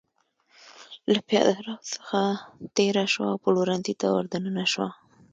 له 1.13 1.19
پېاده 1.27 1.55
رو 1.67 1.75
څخه 1.91 2.19
تېره 2.75 3.05
شوه 3.13 3.27
او 3.31 3.41
پلورنځي 3.43 3.93
ته 4.01 4.07
ور 4.13 4.25
دننه 4.33 4.65
شوه. 4.73 4.89